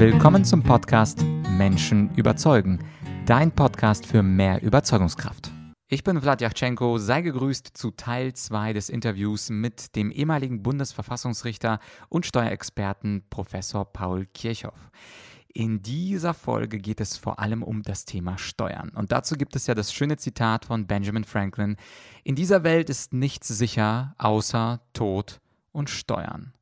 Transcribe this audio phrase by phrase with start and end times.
[0.00, 1.22] Willkommen zum Podcast
[1.58, 2.78] Menschen überzeugen,
[3.26, 5.52] dein Podcast für mehr Überzeugungskraft.
[5.88, 11.80] Ich bin Vlad Yachchenko, sei gegrüßt zu Teil 2 des Interviews mit dem ehemaligen Bundesverfassungsrichter
[12.08, 14.90] und Steuerexperten Professor Paul Kirchhoff.
[15.52, 18.88] In dieser Folge geht es vor allem um das Thema Steuern.
[18.94, 21.76] Und dazu gibt es ja das schöne Zitat von Benjamin Franklin.
[22.24, 25.42] In dieser Welt ist nichts sicher außer Tod
[25.72, 26.54] und Steuern.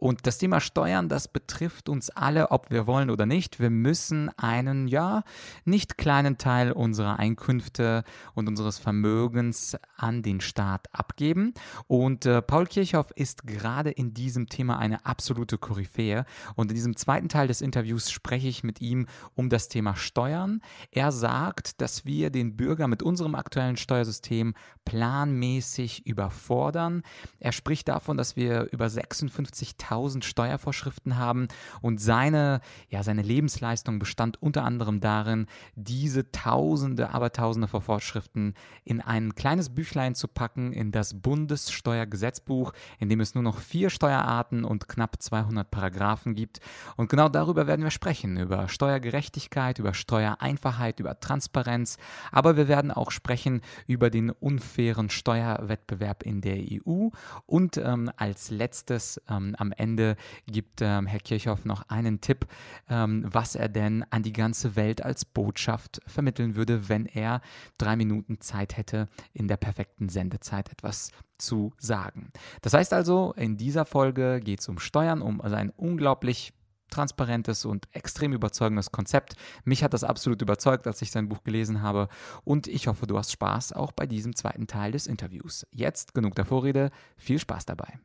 [0.00, 3.58] Und das Thema Steuern, das betrifft uns alle, ob wir wollen oder nicht.
[3.58, 5.24] Wir müssen einen, ja,
[5.64, 11.52] nicht kleinen Teil unserer Einkünfte und unseres Vermögens an den Staat abgeben.
[11.88, 16.26] Und äh, Paul Kirchhoff ist gerade in diesem Thema eine absolute Koryphäe.
[16.54, 20.60] Und in diesem zweiten Teil des Interviews spreche ich mit ihm um das Thema Steuern.
[20.92, 27.02] Er sagt, dass wir den Bürger mit unserem aktuellen Steuersystem planmäßig überfordern.
[27.40, 31.48] Er spricht davon, dass wir über 56.000 1000 Steuervorschriften haben.
[31.80, 38.54] Und seine, ja, seine Lebensleistung bestand unter anderem darin, diese Tausende, aber Tausende von Vorschriften
[38.84, 43.90] in ein kleines Büchlein zu packen, in das Bundessteuergesetzbuch, in dem es nur noch vier
[43.90, 46.60] Steuerarten und knapp 200 Paragraphen gibt.
[46.96, 51.98] Und genau darüber werden wir sprechen, über Steuergerechtigkeit, über Steuereinfachheit, über Transparenz,
[52.32, 57.08] aber wir werden auch sprechen über den unfairen Steuerwettbewerb in der EU
[57.46, 62.46] und ähm, als letztes ähm, am Ende gibt ähm, Herr Kirchhoff noch einen Tipp,
[62.88, 67.40] ähm, was er denn an die ganze Welt als Botschaft vermitteln würde, wenn er
[67.78, 72.32] drei Minuten Zeit hätte, in der perfekten Sendezeit etwas zu sagen.
[72.62, 76.52] Das heißt also, in dieser Folge geht es um Steuern, um sein unglaublich
[76.90, 79.34] transparentes und extrem überzeugendes Konzept.
[79.64, 82.08] Mich hat das absolut überzeugt, als ich sein Buch gelesen habe
[82.44, 85.66] und ich hoffe, du hast Spaß auch bei diesem zweiten Teil des Interviews.
[85.70, 87.98] Jetzt genug der Vorrede, viel Spaß dabei.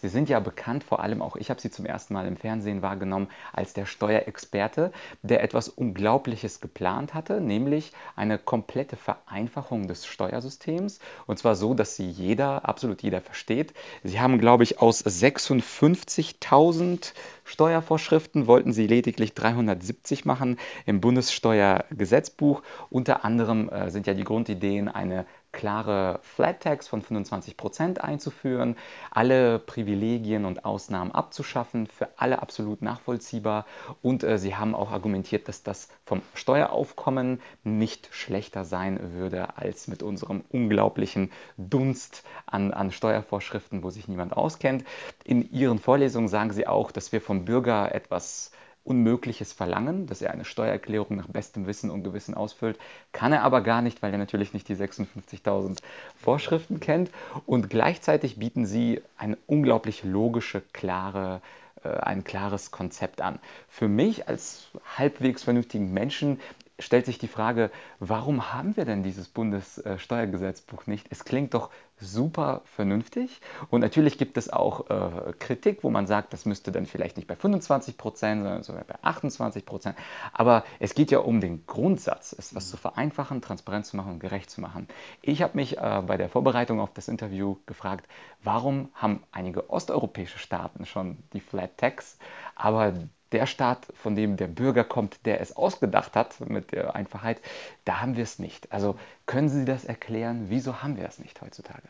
[0.00, 2.82] Sie sind ja bekannt, vor allem auch ich habe Sie zum ersten Mal im Fernsehen
[2.82, 11.00] wahrgenommen, als der Steuerexperte, der etwas Unglaubliches geplant hatte, nämlich eine komplette Vereinfachung des Steuersystems.
[11.26, 13.74] Und zwar so, dass sie jeder, absolut jeder versteht.
[14.02, 17.12] Sie haben, glaube ich, aus 56.000
[17.44, 22.62] Steuervorschriften wollten sie lediglich 370 machen im Bundessteuergesetzbuch.
[22.90, 28.76] Unter anderem äh, sind ja die Grundideen eine klare Flat Tax von 25% einzuführen,
[29.10, 33.66] alle Privilegien und Ausnahmen abzuschaffen, für alle absolut nachvollziehbar.
[34.02, 39.88] Und äh, sie haben auch argumentiert, dass das vom Steueraufkommen nicht schlechter sein würde als
[39.88, 44.84] mit unserem unglaublichen Dunst an, an Steuervorschriften, wo sich niemand auskennt.
[45.24, 48.52] In ihren Vorlesungen sagen sie auch, dass wir vom Bürger etwas
[48.84, 52.78] Unmögliches verlangen, dass er eine Steuererklärung nach bestem Wissen und Gewissen ausfüllt.
[53.12, 55.78] Kann er aber gar nicht, weil er natürlich nicht die 56.000
[56.16, 57.10] Vorschriften kennt.
[57.46, 61.42] Und gleichzeitig bieten sie eine unglaublich logische, klare,
[61.84, 63.38] äh, ein klares Konzept an.
[63.68, 66.40] Für mich als halbwegs vernünftigen Menschen
[66.80, 71.06] stellt sich die Frage, warum haben wir denn dieses Bundessteuergesetzbuch nicht?
[71.10, 76.32] Es klingt doch super vernünftig und natürlich gibt es auch äh, Kritik, wo man sagt,
[76.32, 79.96] das müsste dann vielleicht nicht bei 25 Prozent, sondern sogar bei 28 Prozent.
[80.32, 84.20] Aber es geht ja um den Grundsatz, es was zu vereinfachen, transparent zu machen und
[84.20, 84.88] gerecht zu machen.
[85.22, 88.06] Ich habe mich äh, bei der Vorbereitung auf das Interview gefragt,
[88.42, 92.18] warum haben einige osteuropäische Staaten schon die Flat Tax,
[92.54, 92.94] aber
[93.32, 97.40] der Staat, von dem der Bürger kommt, der es ausgedacht hat mit der Einfachheit,
[97.84, 98.72] da haben wir es nicht.
[98.72, 98.96] Also
[99.26, 100.46] können Sie das erklären?
[100.48, 101.82] Wieso haben wir es nicht heutzutage?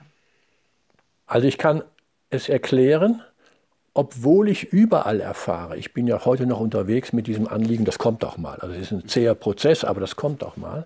[1.27, 1.83] Also ich kann
[2.29, 3.23] es erklären,
[3.95, 5.77] obwohl ich überall erfahre.
[5.77, 8.59] Ich bin ja heute noch unterwegs mit diesem Anliegen, das kommt auch mal.
[8.61, 10.84] Also es ist ein zäher Prozess, aber das kommt auch mal.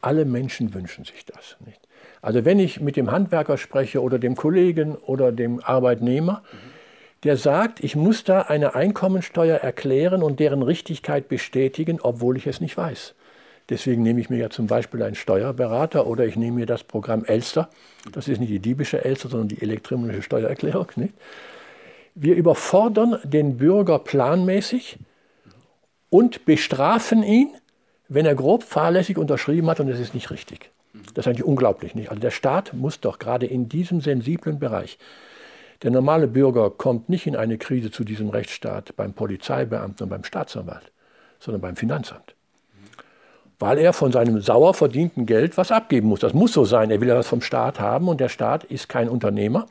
[0.00, 1.80] Alle Menschen wünschen sich das nicht.
[2.22, 6.75] Also wenn ich mit dem Handwerker spreche oder dem Kollegen oder dem Arbeitnehmer, mhm
[7.24, 12.60] der sagt, ich muss da eine Einkommensteuer erklären und deren Richtigkeit bestätigen, obwohl ich es
[12.60, 13.14] nicht weiß.
[13.68, 17.24] Deswegen nehme ich mir ja zum Beispiel einen Steuerberater oder ich nehme mir das Programm
[17.24, 17.68] Elster.
[18.12, 20.86] Das ist nicht die diebische Elster, sondern die elektronische Steuererklärung.
[20.96, 21.14] Nicht?
[22.14, 24.98] Wir überfordern den Bürger planmäßig
[26.10, 27.50] und bestrafen ihn,
[28.08, 30.70] wenn er grob fahrlässig unterschrieben hat und es ist nicht richtig.
[31.14, 31.96] Das ist eigentlich unglaublich.
[31.96, 32.10] Nicht?
[32.10, 34.96] Also der Staat muss doch gerade in diesem sensiblen Bereich
[35.82, 40.24] der normale Bürger kommt nicht in eine Krise zu diesem Rechtsstaat beim Polizeibeamten und beim
[40.24, 40.90] Staatsanwalt,
[41.38, 42.34] sondern beim Finanzamt.
[43.58, 46.20] Weil er von seinem sauer verdienten Geld was abgeben muss.
[46.20, 46.90] Das muss so sein.
[46.90, 49.66] Er will ja was vom Staat haben und der Staat ist kein Unternehmer.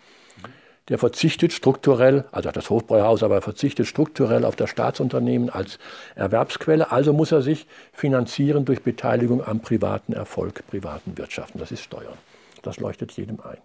[0.90, 5.80] Der verzichtet strukturell, also das Hofbräuhaus, aber er verzichtet strukturell auf das Staatsunternehmen als
[6.14, 6.92] Erwerbsquelle.
[6.92, 11.58] Also muss er sich finanzieren durch Beteiligung am privaten Erfolg, privaten Wirtschaften.
[11.58, 12.18] Das ist Steuern.
[12.62, 13.58] Das leuchtet jedem ein.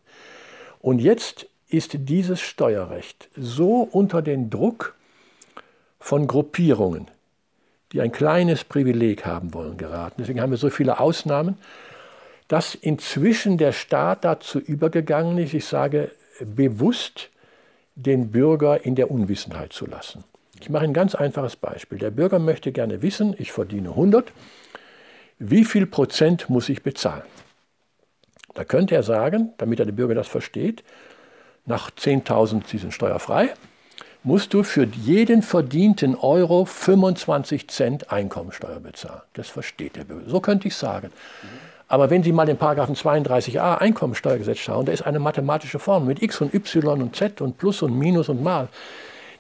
[0.81, 4.95] Und jetzt ist dieses Steuerrecht so unter den Druck
[5.99, 7.09] von Gruppierungen,
[7.93, 10.17] die ein kleines Privileg haben wollen, geraten.
[10.19, 11.59] Deswegen haben wir so viele Ausnahmen,
[12.49, 17.31] dass inzwischen der Staat dazu übergegangen ist, ich sage bewusst,
[17.95, 20.25] den Bürger in der Unwissenheit zu lassen.
[20.61, 21.99] Ich mache ein ganz einfaches Beispiel.
[21.99, 24.33] Der Bürger möchte gerne wissen, ich verdiene 100,
[25.39, 27.23] wie viel Prozent muss ich bezahlen?
[28.55, 30.83] Da könnte er sagen, damit der Bürger das versteht,
[31.67, 33.51] nach 10.000, Sie sind steuerfrei,
[34.23, 39.23] musst du für jeden verdienten Euro 25 Cent Einkommensteuer bezahlen.
[39.35, 40.29] Das versteht der Bürger.
[40.29, 41.11] So könnte ich sagen.
[41.89, 46.23] Aber wenn Sie mal den Paragraphen 32a Einkommensteuergesetz schauen, da ist eine mathematische Formel mit
[46.23, 48.69] x und y und z und plus und minus und mal.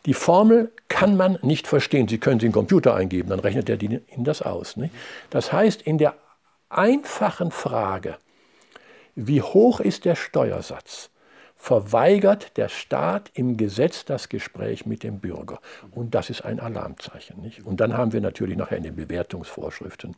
[0.06, 2.08] Die Formel kann man nicht verstehen.
[2.08, 4.76] Sie können sie in den Computer eingeben, dann rechnet er Ihnen das aus.
[4.76, 4.94] Nicht?
[5.28, 6.14] Das heißt, in der
[6.70, 8.16] einfachen Frage,
[9.14, 11.10] wie hoch ist der Steuersatz,
[11.60, 15.60] verweigert der Staat im Gesetz das Gespräch mit dem Bürger.
[15.90, 17.42] Und das ist ein Alarmzeichen.
[17.42, 17.66] Nicht?
[17.66, 20.16] Und dann haben wir natürlich nachher in den Bewertungsvorschriften,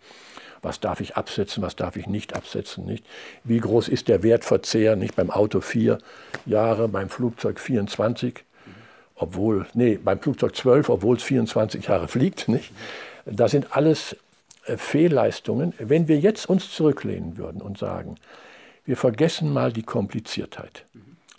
[0.63, 3.05] was darf ich absetzen, was darf ich nicht absetzen, nicht?
[3.43, 5.17] Wie groß ist der Wertverzehr, nicht?
[5.17, 5.99] Beim Auto vier
[6.47, 8.45] Jahre, beim Flugzeug 24,
[9.17, 12.71] obwohl, nee, beim Flugzeug 12, obwohl es 24 Jahre fliegt, nicht?
[13.27, 14.17] Das sind alles
[14.67, 15.75] äh, Fehlleistungen.
[15.79, 18.15] Wenn wir jetzt uns zurücklehnen würden und sagen,
[18.85, 20.85] wir vergessen mal die Kompliziertheit.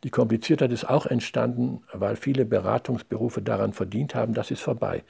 [0.03, 5.03] Die Kompliziertheit ist auch entstanden, weil viele Beratungsberufe daran verdient haben, das ist vorbei.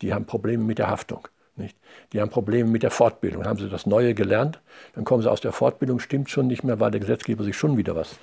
[0.00, 1.26] Die haben Probleme mit der Haftung.
[1.56, 1.76] Nicht?
[2.12, 3.44] Die haben Probleme mit der Fortbildung.
[3.44, 4.60] Haben sie das Neue gelernt,
[4.94, 7.76] dann kommen sie aus der Fortbildung, stimmt schon nicht mehr, weil der Gesetzgeber sich schon
[7.76, 8.16] wieder was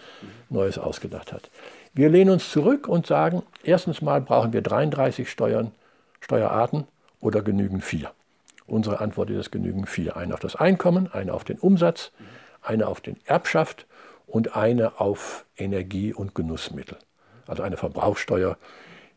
[0.50, 1.52] Neues ausgedacht hat.
[1.94, 5.72] Wir lehnen uns zurück und sagen, erstens mal brauchen wir 33 Steuern,
[6.22, 6.86] Steuerarten
[7.20, 8.12] oder genügen vier.
[8.66, 10.16] Unsere Antwort ist, es genügen vier.
[10.16, 12.12] Eine auf das Einkommen, eine auf den Umsatz,
[12.62, 13.86] eine auf den Erbschaft
[14.30, 16.98] und eine auf Energie- und Genussmittel.
[17.48, 18.58] Also eine Verbrauchssteuer,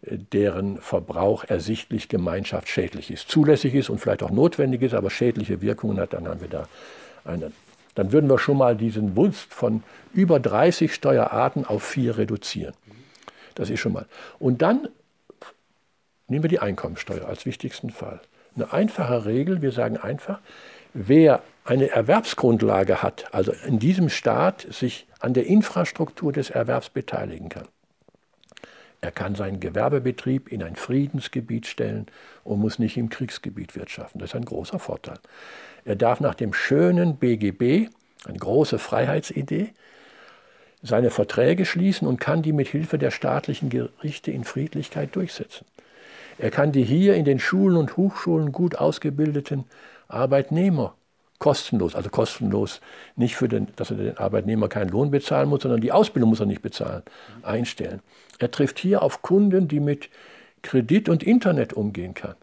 [0.02, 5.60] äh, deren Verbrauch ersichtlich gemeinschaftsschädlich ist, zulässig ist und vielleicht auch notwendig ist, aber schädliche
[5.60, 6.68] Wirkungen hat, dann haben wir da
[7.24, 7.52] eine.
[7.94, 9.82] Dann würden wir schon mal diesen Wunst von
[10.14, 12.74] über 30 Steuerarten auf vier reduzieren.
[13.54, 14.06] Das ist schon mal.
[14.38, 14.88] Und dann
[16.26, 18.20] nehmen wir die Einkommensteuer als wichtigsten Fall.
[18.56, 20.40] Eine einfache Regel, wir sagen einfach,
[20.94, 27.48] wer eine Erwerbsgrundlage hat, also in diesem Staat sich an der Infrastruktur des Erwerbs beteiligen
[27.48, 27.68] kann.
[29.00, 32.06] Er kann seinen Gewerbebetrieb in ein Friedensgebiet stellen
[32.44, 34.20] und muss nicht im Kriegsgebiet wirtschaften.
[34.20, 35.18] Das ist ein großer Vorteil.
[35.84, 37.88] Er darf nach dem schönen BGB,
[38.24, 39.72] eine große Freiheitsidee,
[40.82, 45.66] seine Verträge schließen und kann die mit Hilfe der staatlichen Gerichte in Friedlichkeit durchsetzen.
[46.38, 49.64] Er kann die hier in den Schulen und Hochschulen gut ausgebildeten
[50.08, 50.94] Arbeitnehmer
[51.42, 52.80] kostenlos, also kostenlos
[53.16, 56.38] nicht für den, dass er den Arbeitnehmer keinen Lohn bezahlen muss, sondern die Ausbildung muss
[56.38, 57.02] er nicht bezahlen,
[57.42, 58.00] einstellen.
[58.38, 60.08] Er trifft hier auf Kunden, die mit
[60.62, 62.36] Kredit und Internet umgehen kann.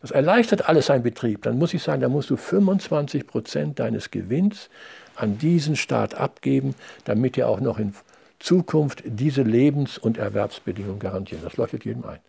[0.00, 1.42] Das erleichtert alles seinen Betrieb.
[1.42, 4.70] Dann muss ich sagen, da musst du 25 Prozent deines Gewinns
[5.16, 6.76] an diesen Staat abgeben,
[7.06, 7.92] damit er auch noch in
[8.38, 11.44] Zukunft diese Lebens- und Erwerbsbedingungen garantiert.
[11.44, 12.20] Das leuchtet jedem ein.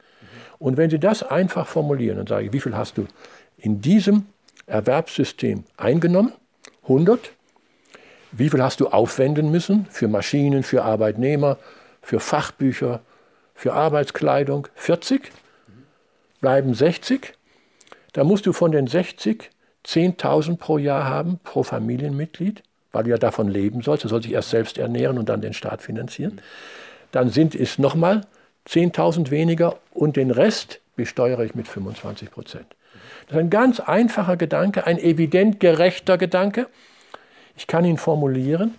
[0.57, 3.05] Und wenn Sie das einfach formulieren und sagen, wie viel hast du
[3.57, 4.25] in diesem
[4.65, 6.33] Erwerbssystem eingenommen,
[6.83, 7.31] 100.
[8.31, 11.57] Wie viel hast du aufwenden müssen für Maschinen, für Arbeitnehmer,
[12.01, 13.01] für Fachbücher,
[13.55, 14.67] für Arbeitskleidung?
[14.75, 15.31] 40.
[16.41, 17.33] Bleiben 60.
[18.13, 19.49] Da musst du von den 60
[19.85, 24.03] 10.000 pro Jahr haben, pro Familienmitglied, weil du ja davon leben sollst.
[24.03, 26.41] Du sollst dich erst selbst ernähren und dann den Staat finanzieren.
[27.11, 28.21] Dann sind es nochmal
[28.67, 32.67] 10.000 weniger und den Rest besteuere ich mit 25 Prozent.
[33.29, 36.67] Das ist ein ganz einfacher Gedanke, ein evident gerechter Gedanke.
[37.55, 38.73] Ich kann ihn formulieren.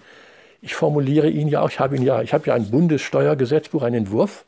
[0.61, 1.71] Ich formuliere ihn ja auch.
[1.71, 4.45] Ich habe ihn ja, ich habe ja ein Bundessteuergesetzbuch, einen Entwurf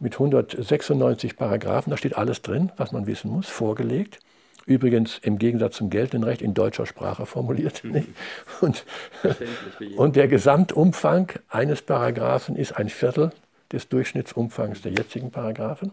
[0.00, 1.90] mit 196 Paragraphen.
[1.90, 4.18] Da steht alles drin, was man wissen muss, vorgelegt.
[4.64, 7.84] Übrigens im Gegensatz zum geltenden Recht in deutscher Sprache formuliert.
[7.84, 8.06] Mhm.
[8.62, 8.86] Und,
[9.96, 13.32] und der Gesamtumfang eines Paragraphen ist ein Viertel
[13.72, 15.92] des Durchschnittsumfangs der jetzigen Paragraphen.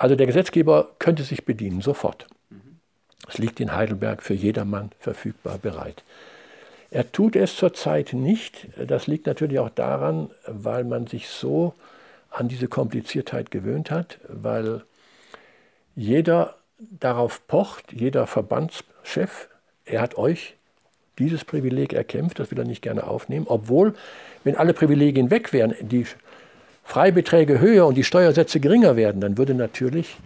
[0.00, 2.26] Also der Gesetzgeber könnte sich bedienen, sofort.
[3.28, 6.04] Es liegt in Heidelberg für jedermann verfügbar bereit.
[6.90, 8.68] Er tut es zurzeit nicht.
[8.78, 11.74] Das liegt natürlich auch daran, weil man sich so
[12.30, 14.84] an diese Kompliziertheit gewöhnt hat, weil
[15.94, 19.50] jeder darauf pocht, jeder Verbandschef,
[19.84, 20.54] er hat euch
[21.18, 23.94] dieses Privileg erkämpft, das will er nicht gerne aufnehmen, obwohl,
[24.44, 26.06] wenn alle Privilegien weg wären, die
[26.90, 30.16] Freibeträge höher und die Steuersätze geringer werden, dann würde natürlich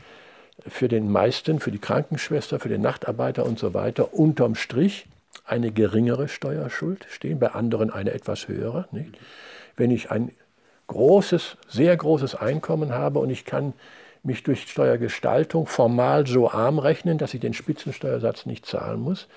[0.67, 5.05] für den meisten, für die Krankenschwester, für den Nachtarbeiter und so weiter unterm Strich
[5.45, 8.89] eine geringere Steuerschuld stehen, bei anderen eine etwas höhere.
[8.93, 9.11] Nicht?
[9.77, 10.31] Wenn ich ein
[10.87, 13.75] großes, sehr großes Einkommen habe und ich kann
[14.23, 19.29] mich durch Steuergestaltung formal so arm rechnen, dass ich den Spitzensteuersatz nicht zahlen muss,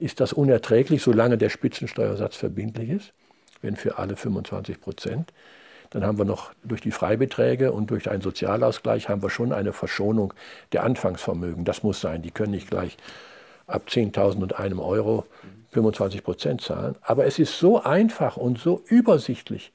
[0.00, 3.12] ist das unerträglich, solange der Spitzensteuersatz verbindlich ist,
[3.62, 5.32] wenn für alle 25 Prozent.
[5.90, 9.72] Dann haben wir noch durch die Freibeträge und durch einen Sozialausgleich haben wir schon eine
[9.72, 10.34] Verschonung
[10.72, 11.64] der Anfangsvermögen.
[11.64, 12.22] Das muss sein.
[12.22, 12.96] Die können nicht gleich
[13.66, 15.24] ab 10.000 und einem Euro
[15.72, 16.96] 25 Prozent zahlen.
[17.02, 19.72] Aber es ist so einfach und so übersichtlich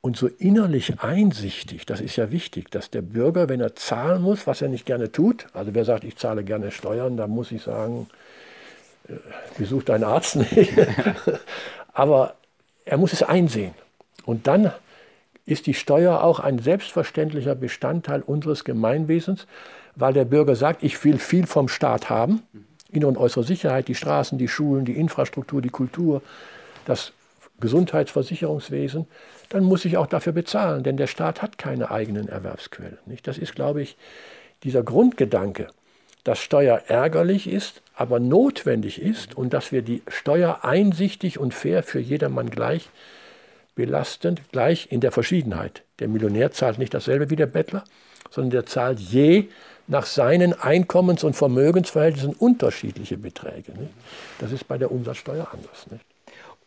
[0.00, 4.46] und so innerlich einsichtig, das ist ja wichtig, dass der Bürger, wenn er zahlen muss,
[4.46, 7.62] was er nicht gerne tut, also wer sagt, ich zahle gerne Steuern, da muss ich
[7.62, 8.08] sagen,
[9.08, 9.14] äh,
[9.58, 10.72] besuch deinen Arzt nicht.
[11.92, 12.34] Aber
[12.86, 13.74] er muss es einsehen.
[14.30, 14.70] Und dann
[15.44, 19.48] ist die Steuer auch ein selbstverständlicher Bestandteil unseres Gemeinwesens,
[19.96, 22.44] weil der Bürger sagt, ich will viel vom Staat haben,
[22.92, 26.22] innere und äußere Sicherheit, die Straßen, die Schulen, die Infrastruktur, die Kultur,
[26.84, 27.12] das
[27.58, 29.08] Gesundheitsversicherungswesen,
[29.48, 32.98] dann muss ich auch dafür bezahlen, denn der Staat hat keine eigenen Erwerbsquellen.
[33.06, 33.26] Nicht?
[33.26, 33.96] Das ist, glaube ich,
[34.62, 35.66] dieser Grundgedanke,
[36.22, 41.82] dass Steuer ärgerlich ist, aber notwendig ist und dass wir die Steuer einsichtig und fair
[41.82, 42.90] für jedermann gleich
[43.80, 45.84] belastend, gleich in der Verschiedenheit.
[46.00, 47.82] Der Millionär zahlt nicht dasselbe wie der Bettler,
[48.30, 49.48] sondern der zahlt je
[49.86, 53.72] nach seinen Einkommens- und Vermögensverhältnissen unterschiedliche Beträge.
[53.72, 53.92] Nicht?
[54.38, 55.86] Das ist bei der Umsatzsteuer anders.
[55.90, 56.04] Nicht?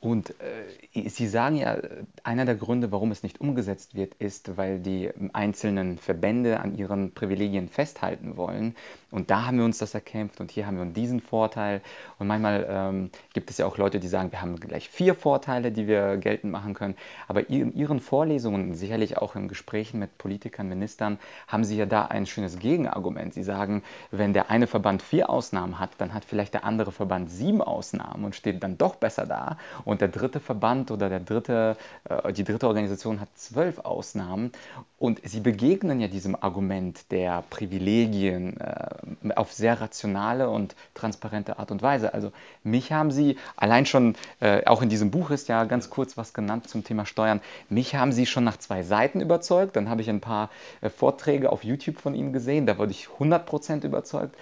[0.03, 1.77] Und äh, Sie sagen ja,
[2.25, 7.13] einer der Gründe, warum es nicht umgesetzt wird, ist, weil die einzelnen Verbände an ihren
[7.13, 8.75] Privilegien festhalten wollen.
[9.11, 11.81] Und da haben wir uns das erkämpft und hier haben wir diesen Vorteil.
[12.19, 15.71] Und manchmal ähm, gibt es ja auch Leute, die sagen, wir haben gleich vier Vorteile,
[15.71, 16.95] die wir geltend machen können.
[17.29, 21.17] Aber in Ihren Vorlesungen, sicherlich auch in Gesprächen mit Politikern, Ministern,
[21.47, 23.35] haben Sie ja da ein schönes Gegenargument.
[23.35, 27.29] Sie sagen, wenn der eine Verband vier Ausnahmen hat, dann hat vielleicht der andere Verband
[27.29, 29.57] sieben Ausnahmen und steht dann doch besser da.
[29.85, 31.77] Und und der dritte Verband oder der dritte,
[32.09, 34.51] äh, die dritte Organisation hat zwölf Ausnahmen.
[34.99, 41.71] Und sie begegnen ja diesem Argument der Privilegien äh, auf sehr rationale und transparente Art
[41.71, 42.13] und Weise.
[42.13, 42.31] Also
[42.63, 46.33] mich haben sie, allein schon, äh, auch in diesem Buch ist ja ganz kurz was
[46.33, 49.75] genannt zum Thema Steuern, mich haben sie schon nach zwei Seiten überzeugt.
[49.75, 50.49] Dann habe ich ein paar
[50.97, 54.35] Vorträge auf YouTube von ihnen gesehen, da wurde ich 100% überzeugt.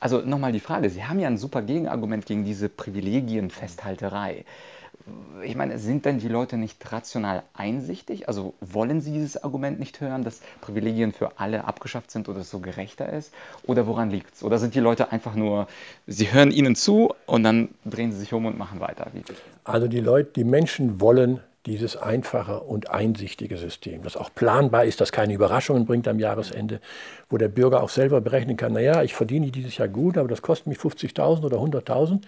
[0.00, 4.44] Also nochmal die Frage, Sie haben ja ein super Gegenargument gegen diese Privilegienfesthalterei
[5.42, 8.28] ich meine, sind denn die Leute nicht rational einsichtig?
[8.28, 12.50] Also wollen sie dieses Argument nicht hören, dass Privilegien für alle abgeschafft sind oder es
[12.50, 13.32] so gerechter ist?
[13.64, 14.42] Oder woran liegt es?
[14.42, 15.68] Oder sind die Leute einfach nur,
[16.06, 19.06] sie hören ihnen zu und dann drehen sie sich um und machen weiter?
[19.64, 25.00] Also die Leute, die Menschen wollen dieses einfache und einsichtige System, das auch planbar ist,
[25.00, 26.80] das keine Überraschungen bringt am Jahresende,
[27.30, 30.42] wo der Bürger auch selber berechnen kann, naja, ich verdiene dieses Jahr gut, aber das
[30.42, 32.22] kostet mich 50.000 oder 100.000.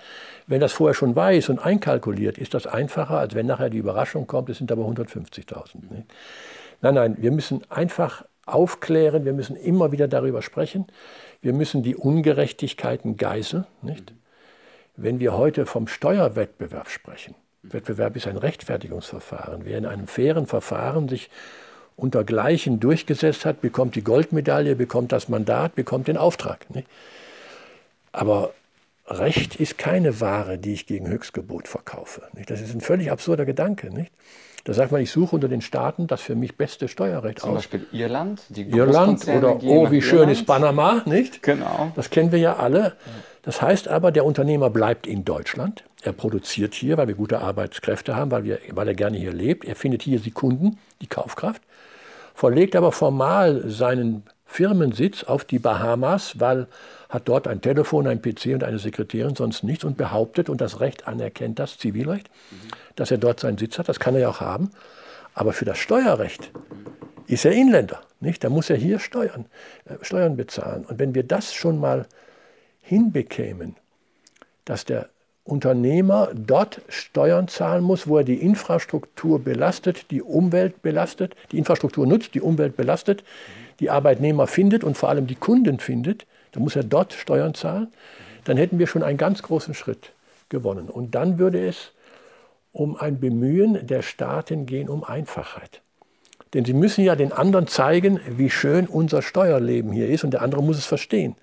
[0.46, 4.26] Wenn das vorher schon weiß und einkalkuliert, ist das einfacher, als wenn nachher die Überraschung
[4.28, 6.04] kommt, es sind aber 150.000.
[6.82, 10.86] Nein, nein, wir müssen einfach aufklären, wir müssen immer wieder darüber sprechen,
[11.42, 13.66] wir müssen die Ungerechtigkeiten geißeln.
[13.82, 14.12] Nicht?
[14.96, 19.62] Wenn wir heute vom Steuerwettbewerb sprechen, Wettbewerb ist ein Rechtfertigungsverfahren.
[19.64, 21.30] Wer in einem fairen Verfahren sich
[21.96, 26.70] unter Gleichen durchgesetzt hat, bekommt die Goldmedaille, bekommt das Mandat, bekommt den Auftrag.
[26.70, 26.88] Nicht?
[28.12, 28.52] Aber
[29.06, 32.22] Recht ist keine Ware, die ich gegen Höchstgebot verkaufe.
[32.34, 32.48] Nicht?
[32.48, 33.92] Das ist ein völlig absurder Gedanke.
[33.92, 34.12] Nicht?
[34.64, 37.68] Da sagt man, ich suche unter den Staaten das für mich beste Steuerrecht Zum aus.
[37.68, 40.32] Zum Beispiel Irland, die Irland oder oh, wie schön Irland.
[40.32, 41.42] ist Panama, nicht?
[41.42, 41.92] Genau.
[41.96, 42.94] Das kennen wir ja alle.
[43.42, 45.84] Das heißt aber, der Unternehmer bleibt in Deutschland.
[46.02, 49.64] Er produziert hier, weil wir gute Arbeitskräfte haben, weil, wir, weil er gerne hier lebt.
[49.64, 51.62] Er findet hier die Kunden, die Kaufkraft,
[52.34, 56.66] verlegt aber formal seinen Firmensitz auf die Bahamas, weil
[57.08, 60.80] hat dort ein Telefon, ein PC und eine Sekretärin, sonst nichts und behauptet und das
[60.80, 62.68] Recht anerkennt, das Zivilrecht, mhm.
[62.96, 63.88] dass er dort seinen Sitz hat.
[63.88, 64.70] Das kann er ja auch haben.
[65.34, 66.50] Aber für das Steuerrecht
[67.26, 68.00] ist er Inländer.
[68.20, 68.44] Nicht?
[68.44, 69.46] Da muss er hier Steuern,
[69.86, 70.84] äh, Steuern bezahlen.
[70.84, 72.06] Und wenn wir das schon mal
[72.90, 73.76] hinbekämen,
[74.64, 75.08] dass der
[75.44, 82.04] Unternehmer dort Steuern zahlen muss, wo er die Infrastruktur belastet, die Umwelt belastet, die Infrastruktur
[82.04, 83.22] nutzt, die Umwelt belastet,
[83.78, 87.92] die Arbeitnehmer findet und vor allem die Kunden findet, dann muss er dort Steuern zahlen,
[88.42, 90.10] dann hätten wir schon einen ganz großen Schritt
[90.48, 90.88] gewonnen.
[90.88, 91.92] Und dann würde es
[92.72, 95.80] um ein Bemühen der Staaten gehen um Einfachheit.
[96.54, 100.42] Denn sie müssen ja den anderen zeigen, wie schön unser Steuerleben hier ist und der
[100.42, 101.36] andere muss es verstehen.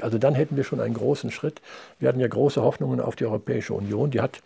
[0.00, 1.60] Also dann hätten wir schon einen großen Schritt.
[1.98, 4.10] Wir hatten ja große Hoffnungen auf die Europäische Union.
[4.10, 4.40] Die hat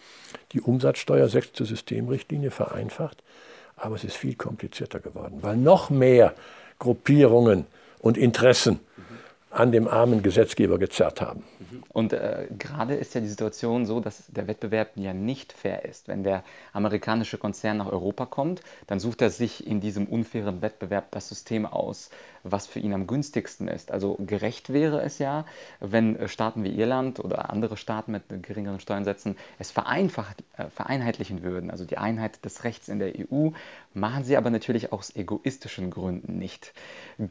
[0.52, 3.22] die Umsatzsteuer sechste Systemrichtlinie vereinfacht.
[3.76, 6.34] Aber es ist viel komplizierter geworden, weil noch mehr
[6.78, 7.66] Gruppierungen
[8.00, 8.80] und Interessen
[9.56, 11.42] an dem armen Gesetzgeber gezerrt haben.
[11.88, 16.08] Und äh, gerade ist ja die Situation so, dass der Wettbewerb ja nicht fair ist.
[16.08, 16.44] Wenn der
[16.74, 21.64] amerikanische Konzern nach Europa kommt, dann sucht er sich in diesem unfairen Wettbewerb das System
[21.64, 22.10] aus,
[22.42, 23.92] was für ihn am günstigsten ist.
[23.92, 25.46] Also gerecht wäre es ja,
[25.80, 31.42] wenn äh, Staaten wie Irland oder andere Staaten mit geringeren Steuernsätzen es vereinfacht, äh, vereinheitlichen
[31.42, 33.50] würden, also die Einheit des Rechts in der EU,
[33.96, 36.72] machen sie aber natürlich aus egoistischen Gründen nicht.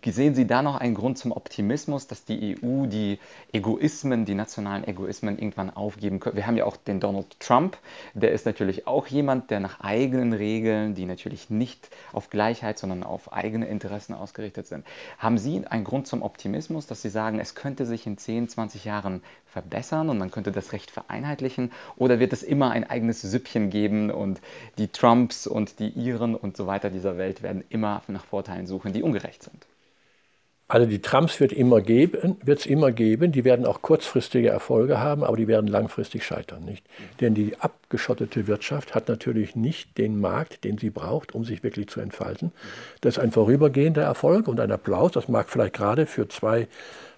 [0.03, 3.19] Sehen Sie da noch einen Grund zum Optimismus, dass die EU die
[3.53, 6.37] Egoismen, die nationalen Egoismen irgendwann aufgeben könnte?
[6.37, 7.77] Wir haben ja auch den Donald Trump,
[8.15, 13.03] der ist natürlich auch jemand, der nach eigenen Regeln, die natürlich nicht auf Gleichheit, sondern
[13.03, 14.85] auf eigene Interessen ausgerichtet sind,
[15.19, 18.85] haben Sie einen Grund zum Optimismus, dass Sie sagen, es könnte sich in 10, 20
[18.85, 19.21] Jahren
[19.55, 21.71] verbessern und man könnte das Recht vereinheitlichen?
[21.95, 24.41] Oder wird es immer ein eigenes Süppchen geben und
[24.77, 28.91] die Trumps und die Iren und so weiter dieser Welt werden immer nach Vorteilen suchen,
[28.91, 29.65] die ungerecht sind?
[30.67, 33.31] Also die Trumps wird es immer geben.
[33.31, 36.83] Die werden auch kurzfristige Erfolge haben, aber die werden langfristig scheitern, nicht?
[37.21, 41.87] Denn die abgeschottete Wirtschaft hat natürlich nicht den Markt, den sie braucht, um sich wirklich
[41.87, 42.51] zu entfalten.
[43.01, 45.11] Das ist ein vorübergehender Erfolg und ein Applaus.
[45.11, 46.67] Das mag vielleicht gerade für zwei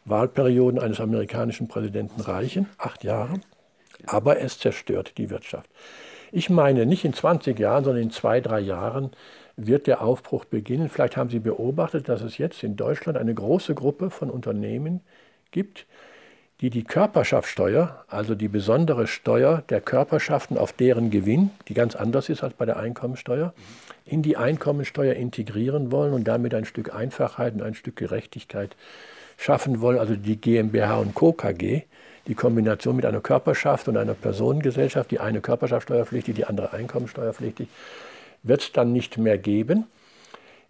[0.10, 3.40] Wahlperioden eines amerikanischen Präsidenten reichen, acht Jahre.
[4.06, 5.70] Aber es zerstört die Wirtschaft.
[6.32, 9.12] Ich meine, nicht in 20 Jahren, sondern in zwei, drei Jahren
[9.56, 10.90] wird der Aufbruch beginnen.
[10.90, 15.02] Vielleicht haben Sie beobachtet, dass es jetzt in Deutschland eine große Gruppe von Unternehmen
[15.52, 15.86] gibt,
[16.62, 22.30] die die Körperschaftssteuer, also die besondere Steuer der Körperschaften auf deren Gewinn, die ganz anders
[22.30, 23.54] ist als bei der Einkommensteuer,
[24.06, 28.76] in die Einkommensteuer integrieren wollen und damit ein Stück Einfachheit und ein Stück Gerechtigkeit
[29.38, 30.00] schaffen wollen.
[30.00, 31.32] Also die GmbH und Co.
[31.32, 31.84] KG,
[32.28, 37.70] die Kombination mit einer Körperschaft und einer Personengesellschaft, die eine Körperschaftsteuerpflichtig, die andere Einkommensteuerpflichtig
[38.44, 39.86] wird es dann nicht mehr geben.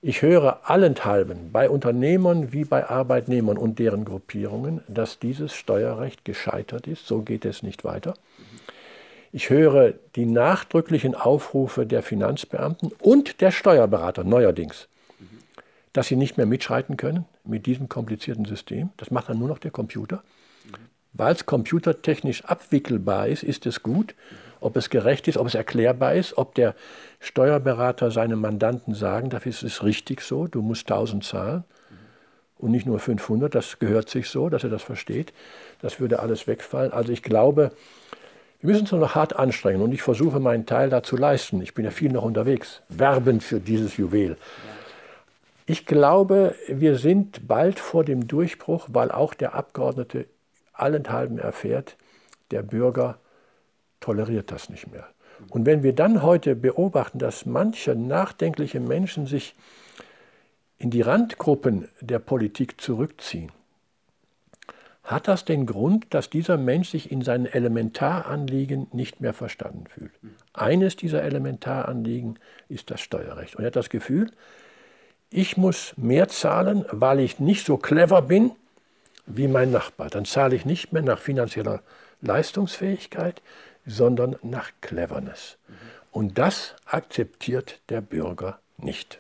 [0.01, 6.85] Ich höre allenthalben bei Unternehmern wie bei Arbeitnehmern und deren Gruppierungen, dass dieses Steuerrecht gescheitert
[6.85, 7.07] ist.
[7.07, 8.13] So geht es nicht weiter.
[9.31, 14.87] Ich höre die nachdrücklichen Aufrufe der Finanzbeamten und der Steuerberater neuerdings,
[15.93, 18.89] dass sie nicht mehr mitschreiten können mit diesem komplizierten System.
[18.97, 20.23] Das macht dann nur noch der Computer.
[21.13, 24.13] Weil es computertechnisch abwickelbar ist, ist es gut
[24.59, 26.75] ob es gerecht ist, ob es erklärbar ist, ob der
[27.19, 31.63] Steuerberater seinem Mandanten sagen darf, es ist richtig so, du musst 1000 zahlen
[32.57, 35.33] und nicht nur 500, das gehört sich so, dass er das versteht.
[35.81, 36.91] Das würde alles wegfallen.
[36.91, 37.71] Also ich glaube,
[38.61, 41.61] wir müssen uns noch hart anstrengen und ich versuche meinen Teil dazu leisten.
[41.61, 44.37] Ich bin ja viel noch unterwegs, werbend für dieses Juwel.
[45.69, 50.25] Ich glaube, wir sind bald vor dem Durchbruch, weil auch der Abgeordnete
[50.71, 51.97] allenthalben erfährt,
[52.51, 53.19] der Bürger
[53.99, 55.09] toleriert das nicht mehr.
[55.49, 59.55] Und wenn wir dann heute beobachten, dass manche nachdenkliche Menschen sich
[60.77, 63.51] in die Randgruppen der Politik zurückziehen,
[65.03, 70.13] hat das den Grund, dass dieser Mensch sich in seinen Elementaranliegen nicht mehr verstanden fühlt.
[70.53, 73.57] Eines dieser Elementaranliegen ist das Steuerrecht.
[73.57, 74.31] Und er hat das Gefühl,
[75.29, 78.51] ich muss mehr zahlen, weil ich nicht so clever bin
[79.25, 80.09] wie mein Nachbar.
[80.09, 81.81] Dann zahle ich nicht mehr nach finanzieller
[82.21, 83.41] Leistungsfähigkeit,
[83.85, 85.57] sondern nach Cleverness.
[86.11, 89.19] Und das akzeptiert der Bürger nicht.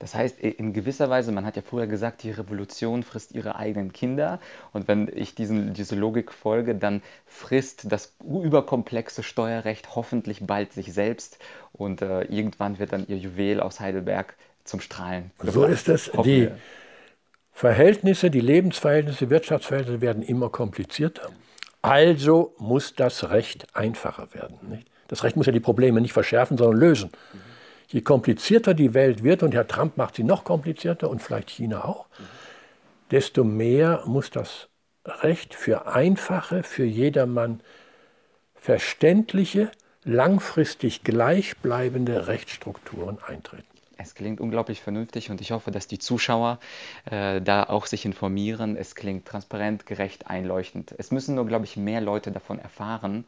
[0.00, 3.92] Das heißt, in gewisser Weise, man hat ja früher gesagt, die Revolution frisst ihre eigenen
[3.92, 4.40] Kinder.
[4.72, 10.94] Und wenn ich diesen, diese Logik folge, dann frisst das überkomplexe Steuerrecht hoffentlich bald sich
[10.94, 11.38] selbst.
[11.74, 15.30] Und äh, irgendwann wird dann ihr Juwel aus Heidelberg zum Strahlen.
[15.38, 16.10] Und so ist es.
[16.24, 16.48] Die
[17.52, 21.30] Verhältnisse, die Lebensverhältnisse, Wirtschaftsverhältnisse werden immer komplizierter.
[21.82, 24.58] Also muss das Recht einfacher werden.
[24.68, 24.88] Nicht?
[25.08, 27.10] Das Recht muss ja die Probleme nicht verschärfen, sondern lösen.
[27.88, 31.84] Je komplizierter die Welt wird, und Herr Trump macht sie noch komplizierter und vielleicht China
[31.84, 32.06] auch,
[33.10, 34.68] desto mehr muss das
[35.04, 37.60] Recht für einfache, für jedermann
[38.54, 39.70] verständliche,
[40.04, 43.64] langfristig gleichbleibende Rechtsstrukturen eintreten.
[44.02, 46.58] Es klingt unglaublich vernünftig und ich hoffe, dass die Zuschauer
[47.10, 48.76] äh, da auch sich informieren.
[48.76, 50.94] Es klingt transparent, gerecht, einleuchtend.
[50.96, 53.24] Es müssen nur, glaube ich, mehr Leute davon erfahren,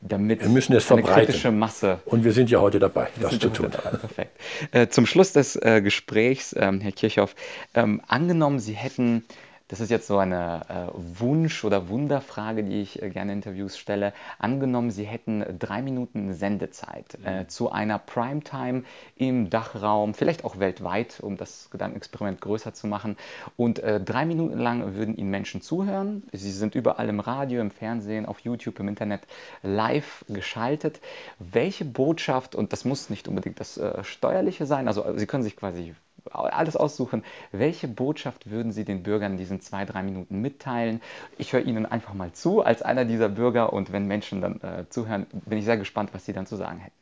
[0.00, 1.26] damit wir müssen es eine verbreiten.
[1.26, 2.00] kritische Masse.
[2.06, 3.70] Und wir sind ja heute dabei, das zu tun.
[3.70, 4.40] Perfekt.
[4.72, 7.36] Äh, zum Schluss des äh, Gesprächs, ähm, Herr Kirchhoff,
[7.74, 9.24] ähm, angenommen, Sie hätten
[9.68, 13.76] das ist jetzt so eine äh, Wunsch- oder Wunderfrage, die ich äh, gerne in Interviews
[13.76, 14.12] stelle.
[14.38, 18.84] Angenommen, Sie hätten drei Minuten Sendezeit äh, zu einer Primetime
[19.16, 23.16] im Dachraum, vielleicht auch weltweit, um das Gedankenexperiment größer zu machen.
[23.56, 26.22] Und äh, drei Minuten lang würden Ihnen Menschen zuhören.
[26.32, 29.22] Sie sind überall im Radio, im Fernsehen, auf YouTube, im Internet
[29.62, 31.00] live geschaltet.
[31.40, 35.56] Welche Botschaft, und das muss nicht unbedingt das äh, Steuerliche sein, also Sie können sich
[35.56, 35.94] quasi
[36.32, 41.00] alles aussuchen, welche Botschaft würden Sie den Bürgern in diesen zwei, drei Minuten mitteilen?
[41.38, 44.84] Ich höre Ihnen einfach mal zu als einer dieser Bürger und wenn Menschen dann äh,
[44.88, 46.94] zuhören, bin ich sehr gespannt, was Sie dann zu sagen hätten.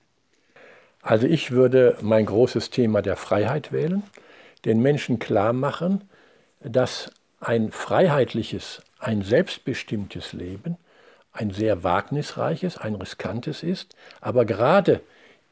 [1.02, 4.02] Also ich würde mein großes Thema der Freiheit wählen,
[4.64, 6.02] den Menschen klar machen,
[6.60, 7.10] dass
[7.40, 10.78] ein freiheitliches, ein selbstbestimmtes Leben
[11.34, 15.00] ein sehr wagnisreiches, ein riskantes ist, aber gerade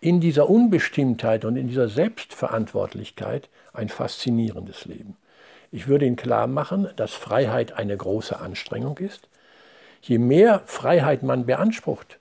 [0.03, 5.17] in dieser Unbestimmtheit und in dieser Selbstverantwortlichkeit ein faszinierendes Leben.
[5.71, 9.29] Ich würde Ihnen klar machen, dass Freiheit eine große Anstrengung ist.
[10.03, 12.19] Je mehr Freiheit man beansprucht,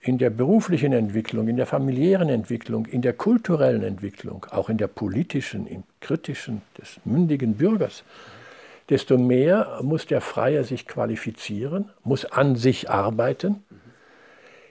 [0.00, 4.88] in der beruflichen Entwicklung, in der familiären Entwicklung, in der kulturellen Entwicklung, auch in der
[4.88, 8.04] politischen, im kritischen des mündigen Bürgers,
[8.88, 13.62] desto mehr muss der Freie sich qualifizieren, muss an sich arbeiten.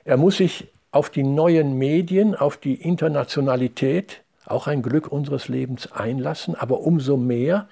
[0.06, 5.92] Er muss sich auf die neuen Medien, auf die Internationalität, auch ein Glück unseres Lebens
[5.92, 7.68] einlassen, aber umso mehr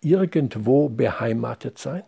[0.00, 2.02] irgendwo beheimatet sein.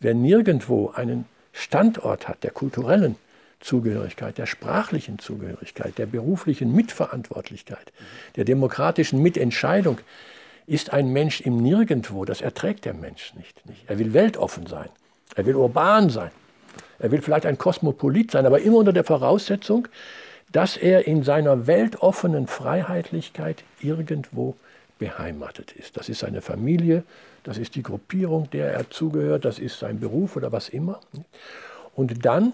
[0.00, 3.16] Wer nirgendwo einen Standort hat der kulturellen
[3.60, 7.92] Zugehörigkeit, der sprachlichen Zugehörigkeit, der beruflichen Mitverantwortlichkeit,
[8.36, 9.98] der demokratischen Mitentscheidung,
[10.66, 12.24] ist ein Mensch im Nirgendwo.
[12.24, 13.62] Das erträgt der Mensch nicht.
[13.86, 14.88] Er will weltoffen sein.
[15.34, 16.30] Er will urban sein.
[16.98, 19.88] Er will vielleicht ein Kosmopolit sein, aber immer unter der Voraussetzung,
[20.52, 24.56] dass er in seiner weltoffenen Freiheitlichkeit irgendwo
[24.98, 25.96] beheimatet ist.
[25.96, 27.02] Das ist seine Familie,
[27.42, 31.00] das ist die Gruppierung, der er zugehört, das ist sein Beruf oder was immer.
[31.94, 32.52] Und dann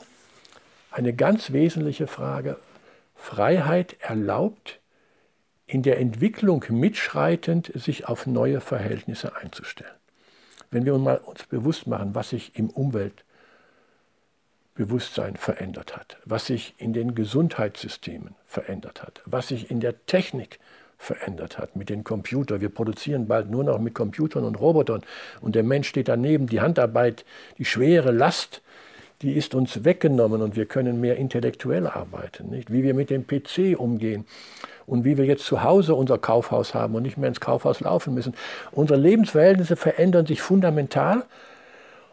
[0.90, 2.57] eine ganz wesentliche Frage,
[3.14, 4.81] Freiheit erlaubt
[5.66, 9.94] in der Entwicklung mitschreitend sich auf neue Verhältnisse einzustellen.
[10.70, 12.70] Wenn wir uns mal bewusst machen, was sich im
[14.80, 20.59] Umweltbewusstsein verändert hat, was sich in den Gesundheitssystemen verändert hat, was sich in der Technik
[20.96, 22.61] verändert hat mit den Computern.
[22.61, 25.02] Wir produzieren bald nur noch mit Computern und Robotern
[25.40, 26.46] und der Mensch steht daneben.
[26.46, 27.24] Die Handarbeit,
[27.59, 28.62] die schwere Last,
[29.22, 32.48] die ist uns weggenommen und wir können mehr intellektuell arbeiten.
[32.48, 32.72] Nicht?
[32.72, 34.24] Wie wir mit dem PC umgehen,
[34.87, 38.12] und wie wir jetzt zu Hause unser Kaufhaus haben und nicht mehr ins Kaufhaus laufen
[38.12, 38.35] müssen.
[38.72, 41.26] Unsere Lebensverhältnisse verändern sich fundamental.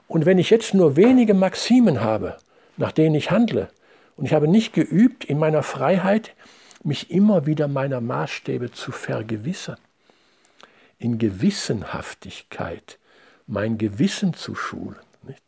[0.08, 2.38] Und wenn ich jetzt nur wenige Maximen habe,
[2.78, 3.70] nach denen ich handle,
[4.16, 6.34] und ich habe nicht geübt, in meiner Freiheit
[6.84, 9.78] mich immer wieder meiner Maßstäbe zu vergewissern,
[10.98, 12.98] in Gewissenhaftigkeit
[13.46, 15.00] mein Gewissen zu schulen.
[15.24, 15.42] Nicht?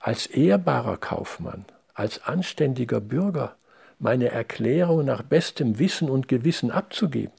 [0.00, 3.56] Als ehrbarer Kaufmann, als anständiger Bürger
[3.98, 7.32] meine Erklärung nach bestem Wissen und Gewissen abzugeben.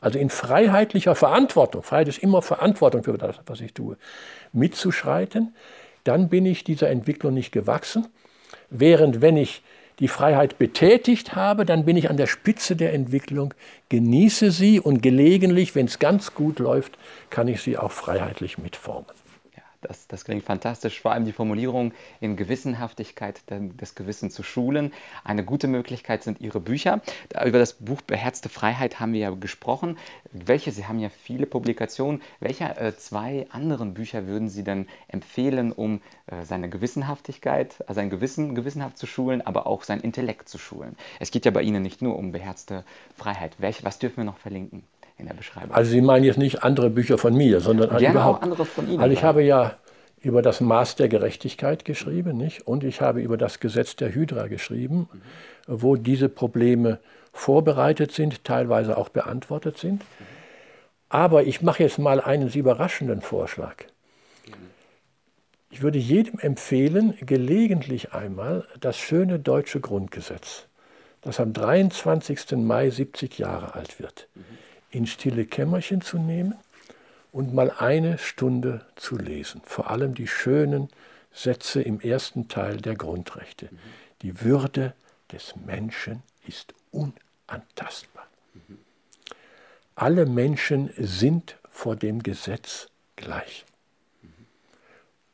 [0.00, 3.96] Also in freiheitlicher Verantwortung, Freiheit ist immer Verantwortung für das, was ich tue,
[4.52, 5.54] mitzuschreiten,
[6.04, 8.08] dann bin ich dieser Entwicklung nicht gewachsen.
[8.70, 9.62] Während wenn ich
[9.98, 13.54] die Freiheit betätigt habe, dann bin ich an der Spitze der Entwicklung,
[13.88, 16.98] genieße sie und gelegentlich, wenn es ganz gut läuft,
[17.30, 19.06] kann ich sie auch freiheitlich mitformen.
[19.82, 21.00] Das, das klingt fantastisch.
[21.00, 24.92] Vor allem die Formulierung in Gewissenhaftigkeit des Gewissens zu schulen.
[25.24, 27.00] Eine gute Möglichkeit sind Ihre Bücher.
[27.44, 29.98] Über das Buch Beherzte Freiheit haben wir ja gesprochen.
[30.30, 32.22] Welche, Sie haben ja viele Publikationen.
[32.38, 38.10] Welche äh, zwei anderen Bücher würden Sie denn empfehlen, um äh, seine Gewissenhaftigkeit, also sein
[38.10, 40.96] Gewissen gewissenhaft zu schulen, aber auch sein Intellekt zu schulen?
[41.18, 42.84] Es geht ja bei Ihnen nicht nur um beherzte
[43.16, 43.56] Freiheit.
[43.58, 44.84] Welche, was dürfen wir noch verlinken?
[45.22, 45.74] In der Beschreibung.
[45.74, 48.40] Also Sie meinen jetzt nicht andere Bücher von mir, sondern Gerne überhaupt.
[48.40, 49.00] auch andere von Ihnen.
[49.00, 49.76] Also ich habe ja
[50.20, 52.66] über das Maß der Gerechtigkeit geschrieben, nicht?
[52.66, 55.08] Und ich habe über das Gesetz der Hydra geschrieben,
[55.66, 56.98] wo diese Probleme
[57.32, 60.02] vorbereitet sind, teilweise auch beantwortet sind.
[61.08, 63.76] Aber ich mache jetzt mal einen überraschenden Vorschlag.
[65.70, 70.66] Ich würde jedem empfehlen, gelegentlich einmal das schöne deutsche Grundgesetz,
[71.22, 72.52] das am 23.
[72.58, 74.28] Mai 70 Jahre alt wird,
[74.92, 76.54] in stille Kämmerchen zu nehmen
[77.32, 79.62] und mal eine Stunde zu lesen.
[79.64, 80.88] Vor allem die schönen
[81.32, 83.66] Sätze im ersten Teil der Grundrechte.
[83.70, 83.78] Mhm.
[84.20, 84.94] Die Würde
[85.32, 88.26] des Menschen ist unantastbar.
[89.94, 93.64] Alle Menschen sind vor dem Gesetz gleich.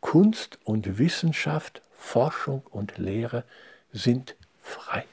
[0.01, 3.45] Kunst und Wissenschaft, Forschung und Lehre
[3.93, 5.05] sind frei.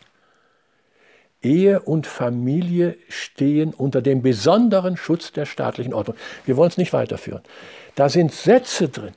[1.45, 6.17] Ehe und Familie stehen unter dem besonderen Schutz der staatlichen Ordnung.
[6.45, 7.41] Wir wollen es nicht weiterführen.
[7.93, 9.13] Da sind Sätze drin.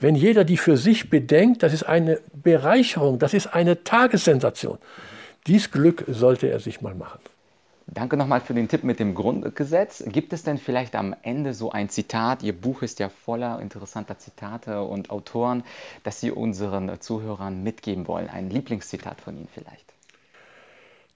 [0.00, 4.78] Wenn jeder die für sich bedenkt, das ist eine Bereicherung, das ist eine Tagessensation.
[5.46, 7.20] Dies Glück sollte er sich mal machen.
[7.86, 10.02] Danke nochmal für den Tipp mit dem Grundgesetz.
[10.06, 12.42] Gibt es denn vielleicht am Ende so ein Zitat?
[12.42, 15.62] Ihr Buch ist ja voller interessanter Zitate und Autoren,
[16.02, 18.30] das Sie unseren Zuhörern mitgeben wollen.
[18.30, 19.93] Ein Lieblingszitat von Ihnen vielleicht?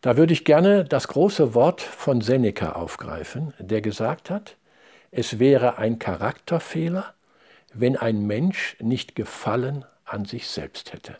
[0.01, 4.57] Da würde ich gerne das große Wort von Seneca aufgreifen, der gesagt hat,
[5.11, 7.15] es wäre ein Charakterfehler,
[7.73, 11.17] wenn ein Mensch nicht Gefallen an sich selbst hätte.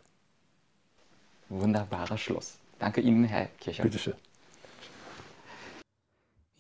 [1.49, 2.59] Wunderbarer Schluss.
[2.79, 3.83] Danke Ihnen, Herr Kircher.
[3.83, 4.15] Bitte schön.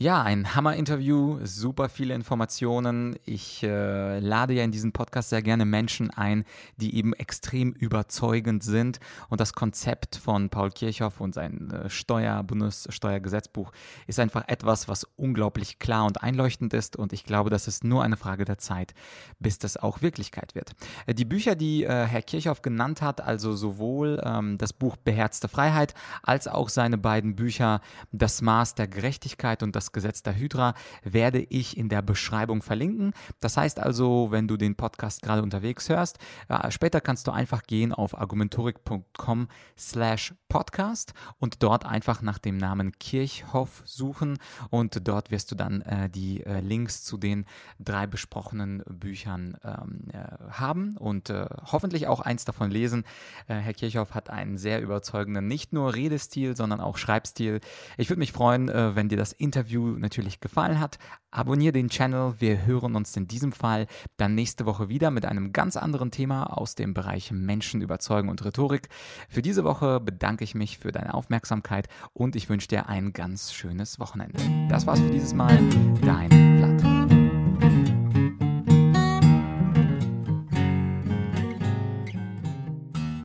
[0.00, 3.16] Ja, ein Hammer-Interview, super viele Informationen.
[3.24, 6.44] Ich äh, lade ja in diesen Podcast sehr gerne Menschen ein,
[6.76, 9.00] die eben extrem überzeugend sind.
[9.28, 13.72] Und das Konzept von Paul Kirchhoff und sein äh, Steuer, Bundessteuergesetzbuch
[14.06, 16.94] ist einfach etwas, was unglaublich klar und einleuchtend ist.
[16.94, 18.94] Und ich glaube, das ist nur eine Frage der Zeit,
[19.40, 20.76] bis das auch Wirklichkeit wird.
[21.06, 25.48] Äh, die Bücher, die äh, Herr Kirchhoff genannt hat, also sowohl ähm, das Buch Beherzte
[25.48, 27.80] Freiheit als auch seine beiden Bücher
[28.12, 33.12] Das Maß der Gerechtigkeit und das Gesetz der Hydra werde ich in der Beschreibung verlinken.
[33.40, 37.62] Das heißt also, wenn du den Podcast gerade unterwegs hörst, äh, später kannst du einfach
[37.64, 44.38] gehen auf argumentorik.com slash podcast und dort einfach nach dem Namen Kirchhoff suchen
[44.70, 47.44] und dort wirst du dann äh, die äh, Links zu den
[47.78, 53.04] drei besprochenen Büchern ähm, äh, haben und äh, hoffentlich auch eins davon lesen.
[53.46, 57.60] Äh, Herr Kirchhoff hat einen sehr überzeugenden, nicht nur Redestil, sondern auch Schreibstil.
[57.96, 60.98] Ich würde mich freuen, wenn dir das Interview Interview natürlich gefallen hat,
[61.30, 62.34] abonniere den Channel.
[62.38, 63.86] Wir hören uns in diesem Fall
[64.16, 68.44] dann nächste Woche wieder mit einem ganz anderen Thema aus dem Bereich Menschen überzeugen und
[68.44, 68.88] Rhetorik.
[69.28, 73.52] Für diese Woche bedanke ich mich für deine Aufmerksamkeit und ich wünsche dir ein ganz
[73.52, 74.38] schönes Wochenende.
[74.68, 75.58] Das war's für dieses Mal.
[76.02, 76.97] Dein Vlad.